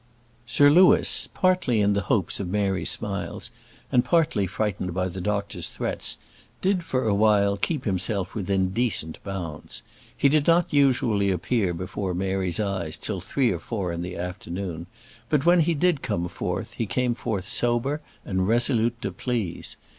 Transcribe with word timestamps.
Sir 0.47 0.71
Louis 0.71 1.29
partly 1.35 1.79
in 1.79 1.93
the 1.93 2.01
hopes 2.01 2.39
of 2.39 2.49
Mary's 2.49 2.89
smiles, 2.89 3.51
and 3.91 4.03
partly 4.03 4.47
frightened 4.47 4.95
by 4.95 5.07
the 5.07 5.21
doctor's 5.21 5.69
threats 5.69 6.17
did, 6.59 6.83
for 6.83 7.07
a 7.07 7.13
while, 7.13 7.55
keep 7.55 7.85
himself 7.85 8.33
within 8.33 8.69
decent 8.69 9.23
bounds. 9.23 9.83
He 10.17 10.27
did 10.27 10.47
not 10.47 10.73
usually 10.73 11.29
appear 11.29 11.71
before 11.71 12.15
Mary's 12.15 12.59
eyes 12.59 12.97
till 12.97 13.21
three 13.21 13.51
or 13.51 13.59
four 13.59 13.91
in 13.91 14.01
the 14.01 14.17
afternoon; 14.17 14.87
but 15.29 15.45
when 15.45 15.59
he 15.59 15.75
did 15.75 16.01
come 16.01 16.27
forth, 16.27 16.73
he 16.73 16.87
came 16.87 17.13
forth 17.13 17.47
sober 17.47 18.01
and 18.25 18.47
resolute 18.47 18.99
to 19.03 19.11
please. 19.11 19.77